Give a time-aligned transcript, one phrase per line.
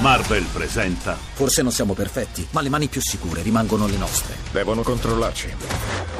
[0.00, 4.36] Marvel presenta Forse non siamo perfetti, ma le mani più sicure rimangono le nostre.
[4.52, 5.54] Devono controllarci.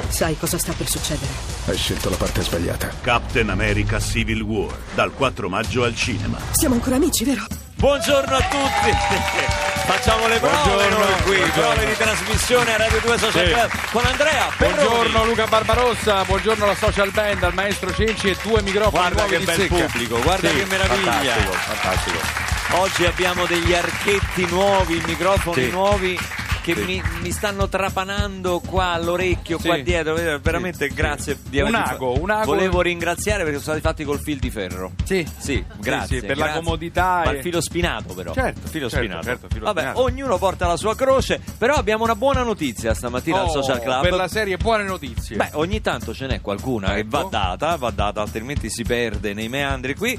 [0.09, 1.31] Sai cosa sta per succedere?
[1.67, 2.91] Hai scelto la parte sbagliata.
[3.01, 6.39] Captain America Civil War dal 4 maggio al cinema.
[6.53, 7.45] Siamo ancora amici, vero?
[7.77, 8.91] Buongiorno a tutti.
[9.87, 11.71] Facciamo le prove Buongiorno, noi qui, buongiorno.
[11.75, 13.53] prove di trasmissione a Radio 2 Social Sì.
[13.53, 14.87] Club con Andrea Perroni.
[14.89, 19.31] Buongiorno Luca Barbarossa, buongiorno alla social band, al maestro Cenci e due microfoni Guarda nuovi
[19.33, 19.75] che di bel secca.
[19.75, 21.13] pubblico, guarda Sì, che meraviglia.
[21.13, 22.46] Fantastico, fantastico.
[22.73, 25.71] Oggi abbiamo degli archetti nuovi, microfoni Sì.
[25.71, 26.19] nuovi
[26.63, 26.83] che Sì.
[26.85, 29.69] mi, mi stanno trapanando qua all'orecchio, Sì.
[29.69, 30.15] qua dietro.
[30.43, 32.45] Veramente Sì, grazie di Un averli ago, un ago.
[32.45, 34.91] Volevo ringraziare perché sono stati fatti col fil di ferro.
[35.05, 35.25] Sì.
[35.39, 36.21] Sì, grazie.
[36.23, 36.63] per la grazie.
[36.63, 38.33] comodità Ma e- il filo spinato però.
[38.33, 39.23] Certo, filo certo, spinato.
[39.25, 40.03] certo, filo Vabbè, spinato.
[40.03, 44.03] ognuno porta la sua croce, però abbiamo una buona notizia stamattina al Oh, Social Club.
[44.03, 45.37] Per la serie Buone Notizie.
[45.37, 47.09] Beh, ogni tanto ce n'è qualcuna che Ecco.
[47.11, 50.19] va data, va data, altrimenti si perde nei meandri qui.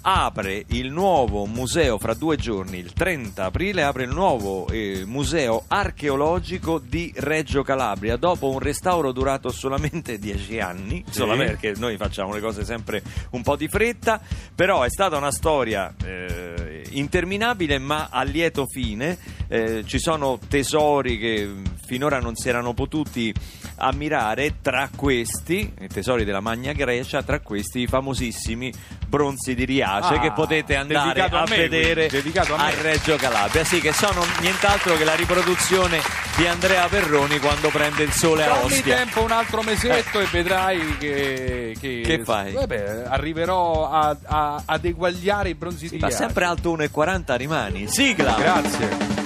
[0.00, 5.64] Apre il nuovo museo fra due giorni, il 30 aprile, apre il nuovo eh, museo
[5.66, 8.16] archeologico di Reggio Calabria.
[8.16, 11.18] Dopo un restauro durato solamente dieci anni, Sì.
[11.18, 14.20] solamente perché noi facciamo le cose sempre un po' di fretta,
[14.54, 19.18] però è stata una storia eh, interminabile ma a lieto fine.
[19.50, 21.50] Eh, ci sono tesori che
[21.86, 23.32] finora non si erano potuti
[23.76, 28.70] ammirare, tra questi, i tesori della Magna Grecia, tra questi i famosissimi
[29.08, 32.74] bronzi di Riace Ah, che potete andare dedicato a, a me, vedere quindi, a me.
[32.82, 33.64] Reggio Calabria.
[33.64, 36.00] Sì, che sono nient'altro che la riproduzione
[36.36, 38.96] di Andrea Perroni quando prende il sole a Dammi Ostia.
[38.96, 42.52] tempo un altro mesetto e vedrai che, che, Che fai?
[42.52, 46.22] Vabbè, arriverò a, a- ad eguagliare i bronzi di Ma Riace.
[46.24, 47.88] sempre alto 1,40 rimani.
[47.88, 48.34] Sigla!
[48.38, 49.16] Grazie.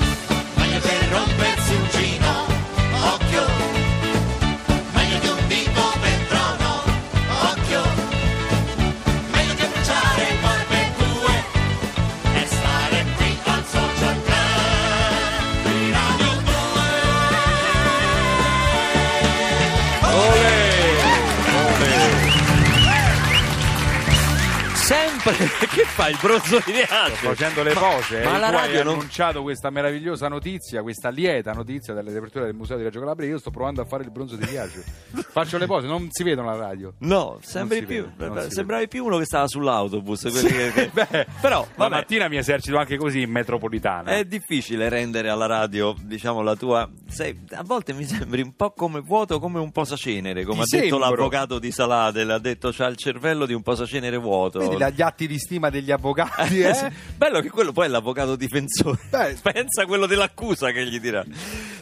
[25.75, 27.15] Che fai il bronzo di Riace?
[27.17, 28.23] Sto facendo le pose.
[28.25, 28.39] ma eh.
[28.39, 32.55] la Tu hai radio non- annunciato questa meravigliosa notizia, questa lieta notizia delle riaperture del
[32.55, 33.29] Museo di Reggio Calabria.
[33.29, 34.85] Io sto provando a fare il bronzo di Riace.
[35.33, 36.93] Faccio le pose, non si vedono alla radio.
[36.99, 38.07] No, sembri più.
[38.17, 40.29] vede, sembravi più uno che stava sull'autobus.
[40.31, 44.11] quelli che- Beh, Però, la mattina mi esercito anche così in metropolitana.
[44.13, 46.89] è difficile rendere alla radio, diciamo, la tua.
[47.09, 50.45] Sei, a volte mi sembri un po' come vuoto, come un posacenere.
[50.45, 51.17] Come Ti ha detto sembro.
[51.17, 54.59] l'avvocato di Salate, l'ha detto c'ha il cervello di un posacenere vuoto.
[54.59, 56.75] Vedi la- gli atti di stima degli avvocati, Eh, eh?
[56.75, 56.87] sì.
[57.17, 58.99] Bello che quello poi è l'avvocato difensore.
[59.11, 59.37] Beh.
[59.53, 61.25] Pensa a quello dell'accusa che gli dirà.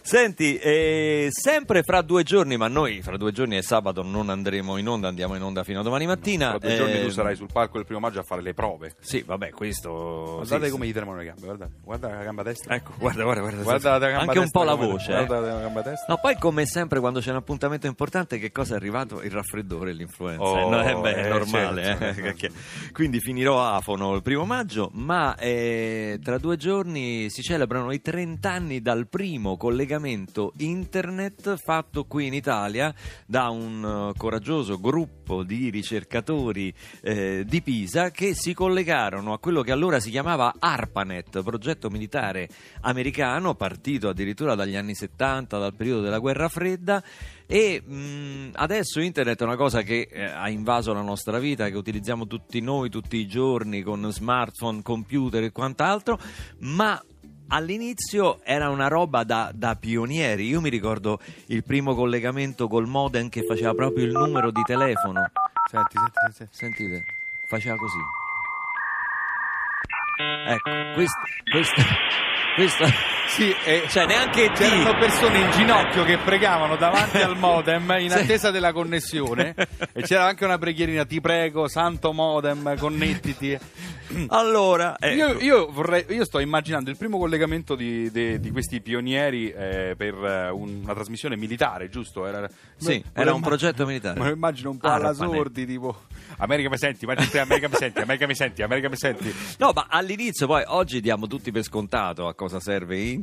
[0.02, 4.76] Senti, eh, sempre fra due giorni, ma noi fra due giorni è sabato, non andremo
[4.76, 6.50] in onda, andiamo in onda fino a domani mattina.
[6.50, 8.94] Tra due giorni Eh, tu sarai sul palco del primo maggio a fare le prove.
[9.00, 9.90] Sì, vabbè, questo.
[10.36, 10.90] Guardate sì, come sì.
[10.90, 11.72] gli tremano le gambe, guardate.
[11.82, 12.74] Guarda la gamba destra.
[12.74, 13.62] Ecco, guarda, guarda, guarda.
[13.62, 15.12] Guardate la gamba Anche un destra po' la voce.
[15.12, 15.26] eh.
[15.26, 16.06] Guardate la gamba destra.
[16.08, 19.22] No, poi come sempre quando c'è un appuntamento importante, che cosa è arrivato?
[19.22, 20.42] Il raffreddore e l'influenza.
[20.42, 21.82] Oh, No, eh, beh, è eh, normale.
[21.84, 22.56] certo, eh, certo.
[22.92, 28.50] Quindi finirò afono il primo maggio, ma eh, tra due giorni si celebrano i 30
[28.50, 32.92] anni dal primo collegamento internet fatto qui in Italia
[33.26, 39.62] da un eh, coraggioso gruppo di ricercatori eh, di Pisa che si collegarono a quello
[39.62, 42.48] che allora si chiamava ARPANET, progetto militare
[42.80, 47.02] americano, partito addirittura dagli anni 70, dal periodo della guerra fredda.
[47.52, 51.76] E mh, adesso internet è una cosa che eh, ha invaso la nostra vita, che
[51.76, 56.16] utilizziamo tutti noi tutti i giorni con smartphone, computer e quant'altro,
[56.58, 57.02] ma
[57.48, 60.46] all'inizio era una roba da, da pionieri.
[60.46, 65.28] Io mi ricordo il primo collegamento col modem che faceva proprio il numero di telefono.
[65.68, 66.56] Senti, senti, senti.
[66.56, 67.04] Sentite,
[67.48, 67.98] faceva così.
[70.46, 71.82] Ecco, questa, questa,
[72.54, 72.86] questa,
[73.30, 78.50] Sì, e cioè neanche c'erano persone in ginocchio che pregavano davanti al modem in attesa
[78.50, 79.54] della connessione
[79.92, 83.58] e c'era anche una preghierina, ti prego, santo modem, connettiti.
[84.26, 85.40] Allora, Io, ecco.
[85.44, 90.14] io vorrei, io sto immaginando il primo collegamento di, de- di questi pionieri eh, per
[90.14, 92.26] eh, un- una trasmissione militare, giusto?
[92.26, 94.18] Era, Sì, me- era un progetto militare.
[94.18, 95.32] Lo immagino un po' alla Arpanet.
[95.32, 95.96] sordi, tipo
[96.38, 99.32] America mi senti, America mi senti, America mi senti, America mi senti.
[99.58, 103.18] No, ma all'inizio poi oggi diamo tutti per scontato a cosa serve internet,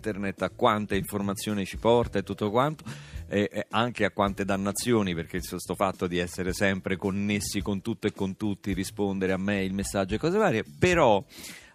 [0.46, 2.84] a quante informazioni ci porta e tutto quanto,
[3.28, 8.08] e, anche a quante dannazioni, perché sto sto fatto di essere sempre connessi con tutto
[8.08, 11.24] e con tutti, rispondere a mail, messaggi e cose varie, però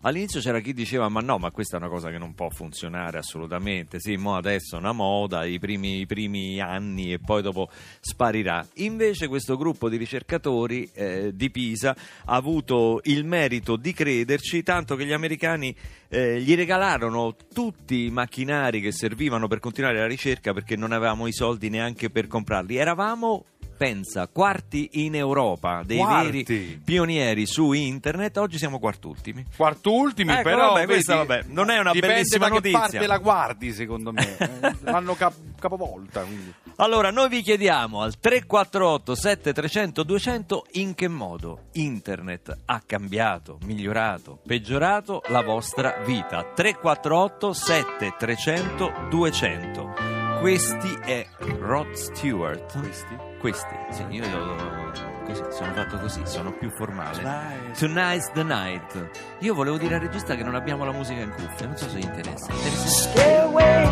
[0.03, 3.19] all'inizio c'era chi diceva ma no, ma questa è una cosa che non può funzionare
[3.19, 7.69] assolutamente, sì, mo adesso è una moda, i primi, i primi anni e poi dopo
[8.01, 8.67] sparirà.
[8.75, 14.97] Invece questo gruppo di ricercatori eh, di Pisa ha avuto il merito di crederci, tanto
[14.97, 15.75] che gli americani
[16.09, 21.27] eh, gli regalarono tutti i macchinari che servivano per continuare la ricerca perché non avevamo
[21.27, 22.77] i soldi neanche per comprarli.
[22.77, 23.45] Eravamo
[23.83, 26.43] pensa, quarti in Europa, dei Quarti?
[26.45, 29.45] veri pionieri su internet, oggi siamo quartultimi.
[29.57, 32.81] Quartultimi, Ecco, però vabbè, questa, vedi, vabbè, non è una dipende bellissima notizia.
[32.81, 34.37] che parte la guardi, secondo me.
[34.39, 36.55] Eh, L'hanno cap- capovolta, quindi.
[36.77, 44.39] Allora, noi vi chiediamo al 348 7300 200 in che modo internet ha cambiato, migliorato,
[44.47, 46.45] peggiorato la vostra vita.
[46.55, 49.93] 348 7300 200.
[50.41, 52.79] Questi è Rod Stewart.
[52.79, 53.31] Questi?
[53.43, 54.93] Questi, sì, io lo-
[55.27, 57.21] così, sono fatto così, sono più formale.
[57.21, 57.79] Tonight.
[57.79, 59.09] Tonight's the night.
[59.41, 61.99] Io volevo dire al regista che non abbiamo la musica in cuffia, non so se
[61.99, 62.53] gli interessa.
[62.53, 62.87] Interessa?
[62.89, 63.87] Stay away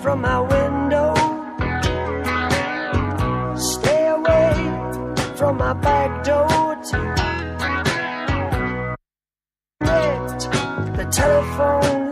[0.00, 1.12] from my window.
[3.56, 4.54] Stay away
[5.36, 6.62] from my back door.
[6.90, 7.12] too.
[10.96, 12.03] The telephone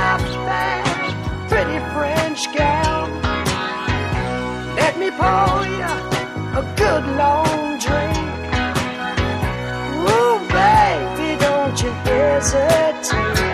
[0.00, 3.10] Up that pretty French gown.
[4.74, 5.92] Let me pour you
[6.58, 8.16] a good long drink.
[10.08, 13.49] Ooh, baby, don't you hesitate.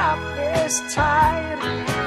[0.00, 1.99] shop is.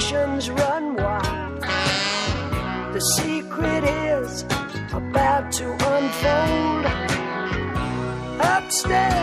[0.00, 1.60] Inhibitions run wild.
[2.94, 4.42] The secret is
[4.92, 6.86] about to unfold.
[8.40, 9.19] Upstairs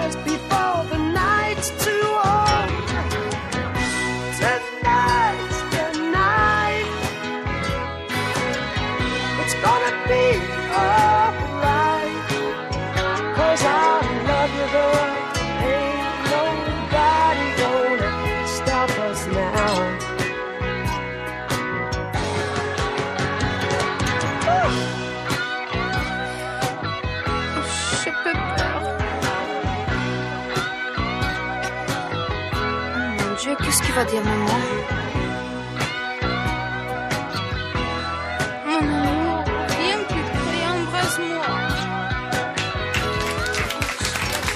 [33.98, 34.62] va dire maman
[38.68, 39.44] Mon amour,
[39.80, 41.46] viens plus près, embrasse-moi.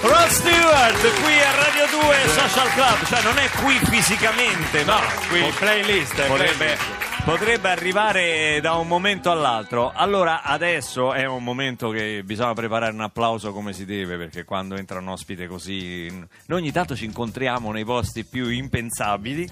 [0.04, 5.42] Rod Stewart qui a Radio 2 Social Club, cioè non è qui fisicamente, ma qui
[5.58, 7.01] playlist, è potrebbe, playlist.
[7.24, 9.92] Potrebbe arrivare da un momento all'altro.
[9.94, 14.76] Allora adesso è un momento che bisogna preparare un applauso come si deve, perché quando
[14.76, 19.48] entra un ospite così, noi ogni tanto ci incontriamo nei posti più impensabili,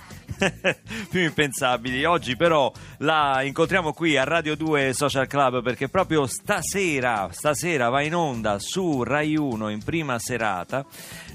[1.09, 2.05] più impensabili.
[2.05, 8.01] Oggi però la incontriamo qui a Radio 2 Social Club perché proprio stasera, stasera va
[8.01, 10.85] in onda su Rai 1 in prima serata.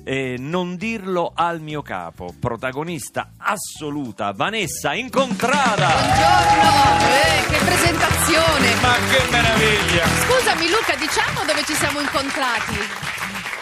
[0.05, 6.24] eh, non dirlo al mio capo, protagonista assoluta Vanessa Incontrada.
[6.29, 6.99] Buongiorno!
[7.15, 8.75] Eh, che presentazione!
[8.81, 10.07] Ma che meraviglia!
[10.27, 12.75] Scusami Luca, diciamo dove ci siamo incontrati.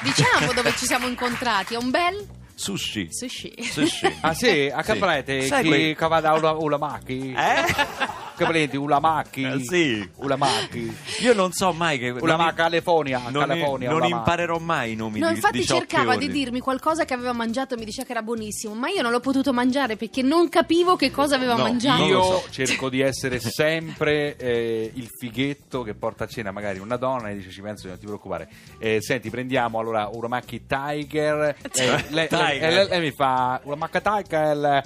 [0.01, 1.75] Diciamo dove ci siamo incontrati.
[1.75, 3.09] È un bel Sushi.
[3.11, 3.53] sushi.
[3.71, 4.19] Sushi.
[4.21, 7.33] Ah sì, a Caprete Sai chi quei- cavada ula, ulamaki?
[7.37, 7.65] Eh?
[8.37, 9.43] Caprete, ulamaki?
[9.43, 10.11] Eh, sì.
[10.17, 10.95] Ulamaki.
[11.21, 12.11] Io non so mai che...
[12.11, 16.29] Ulamaki, California, Non, California, non imparerò mai i nomi No, di, infatti di cercava di
[16.29, 19.21] dirmi qualcosa che aveva mangiato e mi diceva che era buonissimo, ma io non l'ho
[19.21, 22.01] potuto mangiare perché non capivo che cosa aveva No, mangiato.
[22.03, 22.45] non lo Io so.
[22.51, 27.37] cerco di essere sempre eh, il fighetto che porta a cena magari una donna e
[27.37, 28.49] dice ci penso, non ti preoccupare.
[28.79, 31.55] Eh, senti, prendiamo allora Uramaki Tiger.
[31.73, 32.73] Eh, lei, lei- Tiger.
[32.73, 34.83] lei- lei mi fa Uramaki Tiger,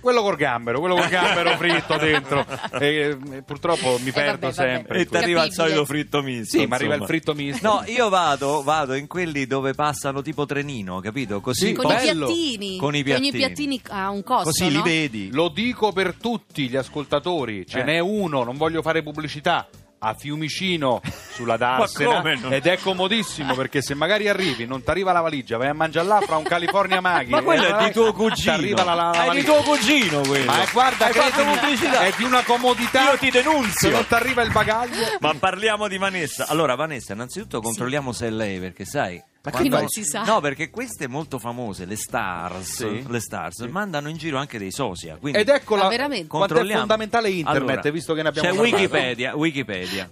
[0.00, 2.44] quello col gambero, quello col gambero fritto dentro.
[2.82, 4.74] E, eh, purtroppo mi perdo vabbè, vabbè.
[4.74, 4.98] sempre.
[5.00, 6.58] E ti arriva il solito fritto misto.
[6.58, 7.66] Sì, ma arriva il fritto misto.
[7.66, 11.40] No, io vado, vado in quelli dove passano tipo trenino, capito?
[11.40, 12.76] Così Sì, con i piattini.
[12.78, 13.78] Con i Che Ogni piattini.
[13.78, 14.82] piattini ha un costo, Così li no?
[14.82, 15.30] vedi.
[15.32, 17.84] Lo dico per tutti gli ascoltatori, ce Eh.
[17.84, 19.68] n'è uno, non voglio fare pubblicità.
[20.04, 21.00] A Fiumicino
[21.32, 25.68] sulla Darsena ed è comodissimo perché se magari arrivi, non ti arriva la valigia, vai
[25.68, 27.30] a mangiare là fra un California Maghi.
[27.30, 28.52] Ma quello e è di tuo cugino.
[28.52, 30.44] Arriva la, la, la è di tuo cugino quello.
[30.50, 32.00] Ma è- guarda, Hai fatto credimi, pubblicità.
[32.00, 33.10] è di una comodità.
[33.10, 33.90] Io ti Se denunzio.
[33.90, 35.06] non ti arriva il bagaglio.
[35.20, 36.46] Ma parliamo di Vanessa.
[36.48, 39.22] Allora, Vanessa, innanzitutto controlliamo se è lei, perché sai.
[39.44, 40.22] Ma che quando- non si sa.
[40.22, 43.04] No, perché queste molto famose, le stars, Sì.
[43.08, 45.16] le stars mandano in giro anche dei sosia.
[45.16, 46.28] Quindi Ed ecco la, veramente?
[46.28, 48.76] quanto è fondamentale internet, Allora, visto che ne abbiamo C'è parlato.
[48.76, 50.10] Wikipedia, Wikipedia.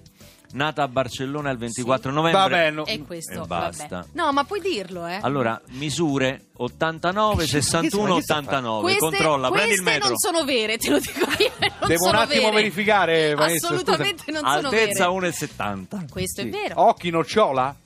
[0.53, 2.41] Nata a Barcellona il 24 novembre.
[2.41, 3.87] Vabbè, no- E questo, E basta.
[3.89, 4.07] vabbè.
[4.15, 5.21] No, ma puoi dirlo, eh.
[5.23, 8.57] Allora, misure 89, 61, ma che sta a fare?
[8.57, 8.81] 89.
[8.83, 10.09] Queste, Controlla, prendi il queste metro.
[10.09, 11.53] non sono vere, te lo dico io.
[11.61, 12.57] Non Devo un attimo vere.
[12.57, 15.29] verificare, Vanessa, Assolutamente non sono Altezza vere.
[15.29, 16.05] 1,70.
[16.11, 16.49] Questo Sì.
[16.49, 16.81] è vero.
[16.83, 17.77] Occhi nocciola?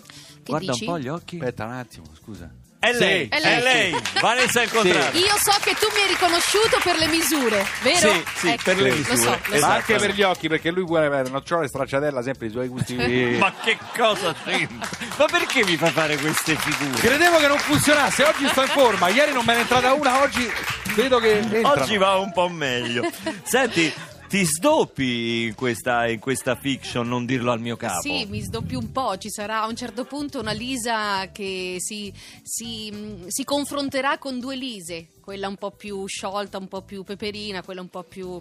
[0.45, 0.85] Che Guarda dici?
[0.85, 1.37] un po' gli occhi.
[1.37, 2.51] Aspetta un attimo, scusa.
[2.79, 3.63] È lei, è è lei.
[3.93, 4.03] lei.
[4.21, 5.19] Vanessa è il contrario.
[5.19, 8.13] Io so che tu mi hai riconosciuto per le misure, vero?
[8.13, 9.17] Sì, sì, Ecco, per le Lo misure.
[9.17, 9.57] so, lo Esatto.
[9.59, 9.67] so.
[9.67, 12.69] Ma anche per gli occhi, perché lui vuole avere nocciola e stracciatella sempre i suoi
[12.69, 12.95] gusti.
[13.41, 14.87] Ma che cosa c'entra?
[15.17, 17.01] Ma perché mi fa fare queste figure?
[17.01, 20.21] Credevo che non funzionasse, oggi sto in forma, ieri non me ne è entrata una,
[20.21, 20.47] oggi
[20.95, 21.71] vedo che entrano.
[21.81, 23.03] Oggi va un po' meglio.
[23.45, 23.91] Senti,
[24.29, 28.01] ti sdoppi in questa, in questa fiction, non dirlo al mio capo.
[28.01, 29.17] Sì, mi sdoppio un po'.
[29.17, 32.13] Ci sarà a un certo punto una Lisa che si,
[32.43, 37.63] si, si confronterà con due Lise, quella un po' più sciolta, un po' più peperina,
[37.63, 38.41] quella un po' più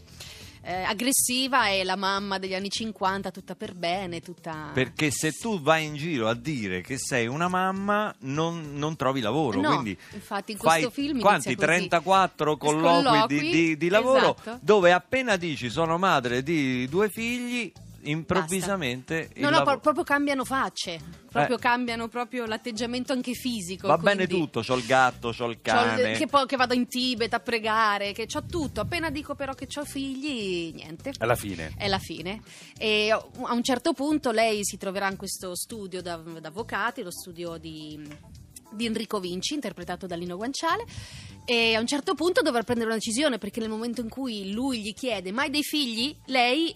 [0.65, 4.71] eh, aggressiva e la mamma degli anni 50, tutta per bene, tutta...
[4.73, 9.19] Perché se tu vai in giro a dire che sei una mamma, non, non trovi
[9.19, 9.59] lavoro.
[9.59, 11.49] No, quindi infatti in questo film quanti?
[11.49, 11.77] inizia così.
[11.87, 14.59] 34 colloqui, Colloqui, di, di- di lavoro esatto.
[14.61, 17.71] dove appena dici sono madre di due figli,
[18.03, 21.59] improvvisamente No, no, pro- proprio cambiano facce, proprio Eh.
[21.59, 23.87] cambiano proprio l'atteggiamento anche fisico.
[23.87, 26.13] va bene quindi- tutto, c'ho il gatto, c'ho il C'ho cane.
[26.13, 28.81] che, poi, che vado in Tibet a pregare, che c'ho tutto.
[28.81, 31.13] Appena dico però che ho figli, niente.
[31.19, 31.73] Alla fine.
[31.77, 32.41] È la fine.
[32.77, 37.57] E a un certo punto lei si troverà in questo studio da- d'avvocati, lo studio
[37.57, 37.99] di,
[38.73, 40.85] di Enrico Vinci, interpretato da Lino Guanciale.
[41.45, 44.81] E a un certo punto dovrà prendere una decisione perché nel momento in cui lui
[44.81, 46.73] gli chiede mai dei figli, lei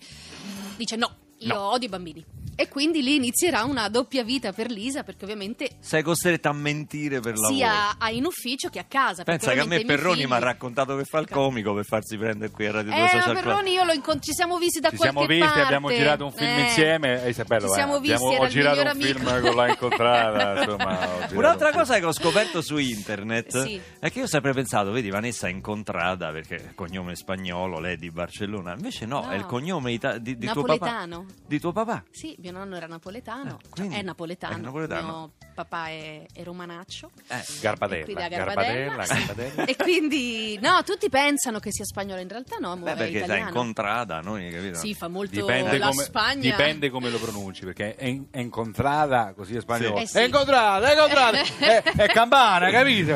[0.76, 2.26] dice no, io odio i bambini.
[2.60, 7.20] E quindi lì inizierà una doppia vita per Lisa perché ovviamente Sei costretta a mentire
[7.20, 7.54] per lavoro.
[7.54, 9.22] sia a- in ufficio che a casa.
[9.24, 12.50] Pensa che a me Perroni mi ha raccontato che fa il comico per farsi prendere
[12.52, 13.54] qui a Radio 2 Eh, Social ma Club.
[13.56, 15.62] Perroni io lo incont- ci siamo visti da Ci qualche siamo visti, parte.
[15.62, 16.62] abbiamo girato un film Eh.
[16.62, 17.74] insieme e bello, Ci eh.
[17.76, 19.48] siamo visti, Abbiamo- era ho il girato un miglior film amico.
[19.48, 23.80] con l'ha incontrata, insomma, Un'altra cosa che ho scoperto su internet Sì.
[24.00, 27.94] è che io ho sempre pensato, vedi Vanessa è incontrata perché è cognome spagnolo, lei
[27.94, 29.30] è di Barcellona, invece no, No.
[29.30, 30.86] è il cognome ita- di, di tuo papà.
[30.86, 31.26] Napoletano.
[31.46, 32.04] Di tuo papà.
[32.10, 34.56] Sì, mio nonno era napoletano, Eh, quindi- cioè, è napoletano.
[34.56, 35.08] è napoletano.
[35.08, 37.12] Mio papà è, è romanaccio.
[37.28, 38.96] Eh, E quindi Garbadella, Garbadella, Garbadella.
[39.26, 39.66] Garbadella.
[39.66, 43.24] E quindi, no, tutti pensano che sia spagnolo, in realtà no, Beh, è perché sai,
[43.24, 43.48] italiano.
[43.50, 44.78] incontrata, noi capito?
[44.78, 46.42] Sì, fa molto Dipende la come, Spagna.
[46.42, 49.98] dipende come lo pronunci, perché è, in- è incontrata, così è spagnolo.
[49.98, 50.04] Sì.
[50.04, 50.18] Eh sì.
[50.18, 53.16] È incontrata, è incontrata, è, è campana, capito?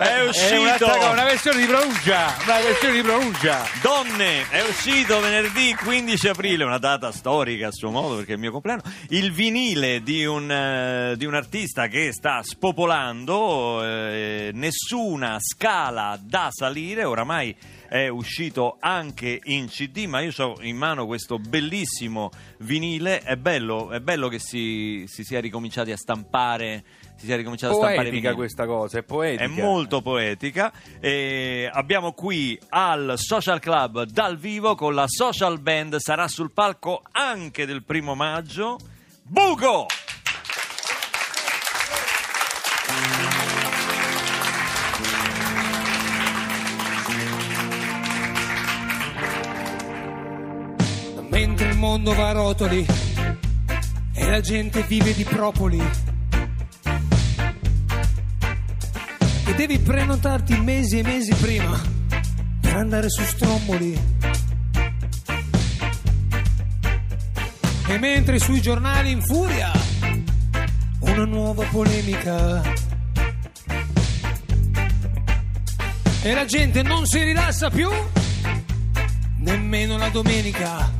[0.00, 0.60] È uscito!
[0.62, 3.66] un'altra cosa, una versione di pronuncia, una versione di pronuncia.
[3.82, 8.50] Donne, è uscito venerdì 15 aprile, una data storica a suo modo perché è mio
[8.50, 16.18] compleanno, il vinile di un, eh, di un artista che sta spopolando, eh, nessuna scala
[16.20, 17.54] da salire, oramai
[17.88, 23.90] è uscito anche in CD, ma io ho in mano questo bellissimo vinile, è bello,
[23.90, 26.84] è bello che si, si sia ricominciati a stampare,
[27.20, 28.36] si sia ricominciato a stampare Poetica vinili.
[28.36, 29.44] questa cosa, è poetica.
[29.44, 30.72] È molto poetica.
[30.98, 35.96] E abbiamo qui al Social Club dal vivo con la Social Band.
[35.96, 38.78] Sarà sul palco anche del primo maggio.
[39.22, 39.86] Bugo!
[51.80, 52.84] mondo va a rotoli
[54.12, 56.09] e la gente vive di propoli.
[59.66, 61.78] Devi prenotarti mesi e mesi prima
[62.62, 63.92] per andare su Stromboli.
[67.86, 69.70] E mentre sui giornali in furia
[71.00, 72.62] una nuova polemica.
[76.22, 77.90] E la gente non si rilassa più,
[79.40, 80.99] nemmeno la domenica.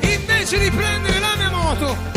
[0.00, 2.15] Invece di prendere la mia moto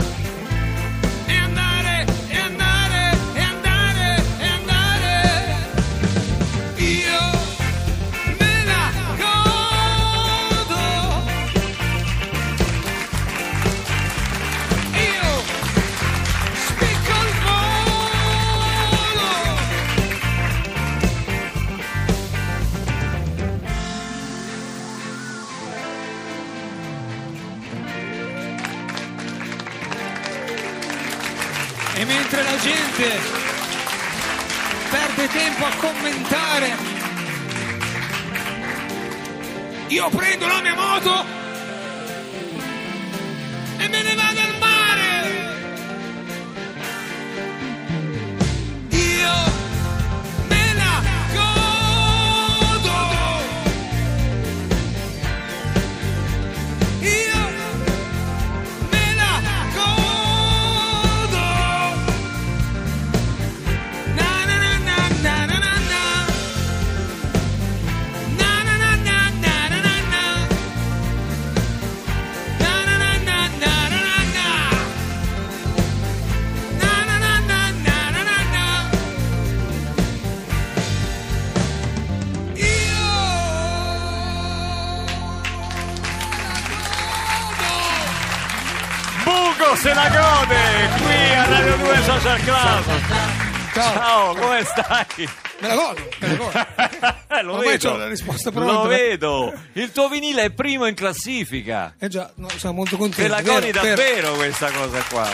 [31.99, 33.19] E mentre la gente
[34.89, 36.77] perde tempo a commentare,
[39.89, 41.38] io prendo la mia moto
[92.09, 93.71] Social Club.
[93.73, 95.29] Ciao, come stai?
[95.59, 96.57] Me la godo, me la godo.
[97.27, 97.89] Eh, lo Ormai vedo.
[97.91, 98.71] c'ho la risposta pronta.
[98.73, 99.53] Lo vedo.
[99.73, 101.93] Il tuo vinile è primo in classifica.
[101.99, 103.21] Eh già, no, siamo molto contenti.
[103.21, 103.81] Te la godi vero.
[103.85, 105.29] davvero questa cosa qua.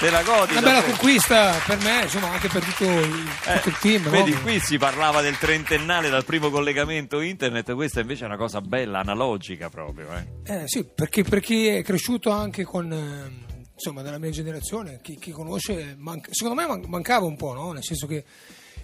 [0.00, 0.96] Te la godi Una bella davvero.
[0.96, 4.02] conquista per me, insomma, anche per tutto il, Eh, tutto il team.
[4.02, 4.10] no?
[4.10, 8.60] vedi, qui si parlava del trentennale dal primo collegamento internet, questa invece è una cosa
[8.60, 10.08] bella, analogica proprio.
[10.44, 10.52] Eh.
[10.54, 13.44] Eh, sì, perché per chi è cresciuto anche con, ehm,
[13.76, 17.72] insomma, della mia generazione, chi, chi conosce, manca- secondo me man- mancava un po', no?
[17.72, 18.24] Nel senso che,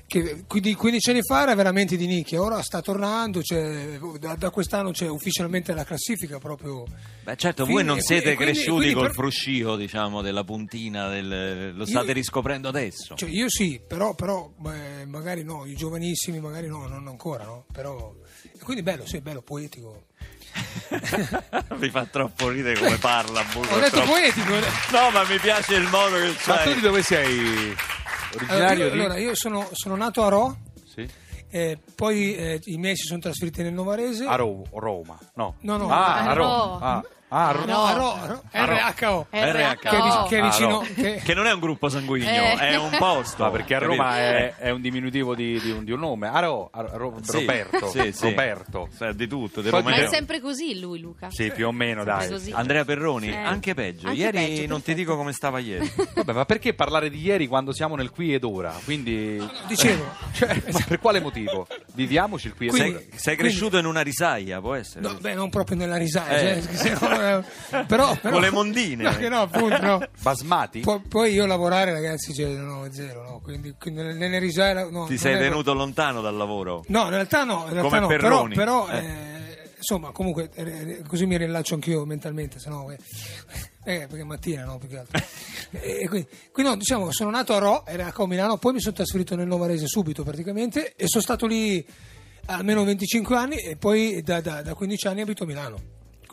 [0.07, 4.51] che quindi 15 anni fa era veramente di nicchia, ora sta tornando, c'è- da, da
[4.51, 6.85] quest'anno c'è ufficialmente la classifica proprio.
[7.25, 11.09] Beh, certo, Quindi- voi non siete quindi- cresciuti quindi col per- fruscio, diciamo, della puntina,
[11.09, 13.15] del- lo state Io- riscoprendo adesso.
[13.15, 17.65] Cioè, io sì, però, però beh, magari no, i giovanissimi magari no, non ancora, no?
[17.73, 20.05] Però, e quindi bello, sì, bello, poetico.
[21.79, 23.41] mi fa troppo ridere come parla.
[23.55, 24.51] Ho detto troppo- poetico.
[24.93, 27.39] No, ma mi piace il modo che Ma tu di dove sei?
[27.39, 27.75] Allora,
[28.35, 28.99] Originario io, di...
[29.01, 30.57] allora, io sono, sono nato a Ro,
[30.95, 31.07] Sì.
[31.51, 34.25] eh, poi eh, i miei si sono trasferiti nel Novarese.
[34.25, 35.57] A Ro- Roma, no.
[35.61, 35.91] No, no.
[35.91, 36.35] Ah, A a Roma.
[36.35, 36.79] Ro.
[36.81, 39.27] Ah, ah, a Ro- RHO.
[39.31, 40.69] Che è, vi- che è Ah, vicino.
[40.69, 40.81] no.
[40.95, 42.57] che- Che non è un gruppo sanguigno, Eh.
[42.57, 43.43] è un posto.
[43.45, 43.79] Ma perché a?
[43.79, 46.29] Roma è, è un diminutivo di, di un, di un nome.
[46.29, 47.89] A Ro- a Ro- Sì, Roberto.
[47.89, 48.25] sì, sì.
[48.25, 48.89] Roberto.
[49.15, 51.29] Di tutto, Ma è sempre così lui, Luca.
[51.31, 52.29] Sì, più o meno, dai.
[52.29, 52.51] così.
[52.53, 53.37] Andrea Perroni, Eh.
[53.37, 54.09] anche peggio.
[54.09, 55.91] Anche Ieri peggio, non ti dico come stava ieri.
[56.15, 58.73] Vabbè, ma perché parlare di ieri quando siamo nel qui ed ora?
[58.85, 59.41] Quindi...
[59.67, 60.05] Dicevo.
[60.33, 61.67] Cioè, ma per quale motivo?
[61.95, 62.83] Viviamoci il qui ed ora.
[62.83, 65.01] sei, sei cresciuto in una risaia, può essere?
[65.01, 66.31] No, beh, non proprio nella risata,
[67.23, 67.37] Eh.
[67.79, 69.05] eh, però, però- Con le mondine.
[69.05, 70.03] No, che no, appunto, no.
[70.21, 70.81] Basmati?
[70.81, 73.41] Poi, poi io lavorare, ragazzi, cioè, no, zero, no.
[73.43, 76.85] Quindi, quindi nelle, risaie, no, Ti sei tenuto lontano dal lavoro?
[76.89, 78.07] No, in realtà no, in realtà Come no.
[78.07, 78.55] Però, Perroni.
[78.55, 78.99] però Eh.
[78.99, 82.99] eh, insomma, comunque, eh, così mi rilaccio anch'io mentalmente, se no, eh,
[83.85, 85.21] eh, perché mattina, no, più che altro.
[85.75, 88.95] E quindi, quindi no, diciamo, sono nato a Ro, era a Milano, poi mi sono
[88.95, 91.83] trasferito nel Novarese subito praticamente e sono stato lì
[92.47, 95.77] almeno 25 anni e poi da, da- da 15 anni abito a Milano.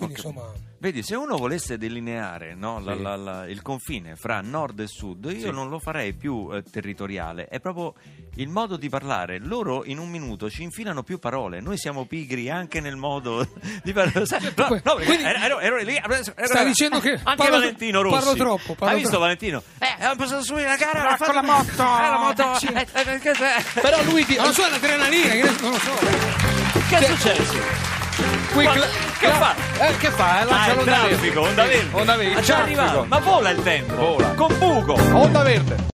[0.05, 0.51] Quindi insomma...
[0.81, 3.01] Vedi, se uno volesse delineare no, la- Sì.
[3.01, 5.51] la- la- il confine fra nord e sud, io Sì.
[5.51, 7.93] non lo farei più eh, territoriale, è proprio
[8.35, 9.39] il modo di parlare.
[9.39, 13.45] Loro in un minuto ci infilano più parole, noi siamo pigri anche nel modo
[13.83, 14.25] di parlare.
[14.25, 18.01] Sai, no, no, quindi- ero, ero- ero lì, ero- Stai dicendo che anche parlo- Valentino
[18.01, 18.15] Rossi.
[18.25, 19.23] parlo troppo, parlo Hai visto troppo.
[19.23, 19.63] Valentino?
[19.79, 21.71] Eh, ha passato su la gara, Va ha fatto con la moto.
[21.71, 22.55] Eh, la moto.
[22.57, 22.65] Sì.
[22.67, 23.33] eh, eh, che-
[23.81, 25.93] Però lui di- Non lo so, è l'adrenalina, che non lo so.
[26.87, 27.78] che è successo?
[28.53, 28.87] Qui Ma- cla-
[29.19, 29.55] che fa?
[29.79, 30.39] Eh, che fa?
[30.39, 31.37] Eh, Ah, lancia il l'onda verde.
[31.37, 31.87] onda verde.
[31.91, 33.95] Onda verde, Ma il già arrivato, ma vola il tempo.
[33.95, 34.27] Vola.
[34.29, 34.93] Con buco.
[35.13, 35.87] Onda verde.